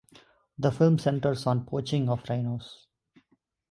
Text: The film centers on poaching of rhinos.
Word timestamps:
The 0.57 0.71
film 0.71 0.97
centers 0.97 1.45
on 1.45 1.67
poaching 1.67 2.09
of 2.09 2.23
rhinos. 2.27 2.87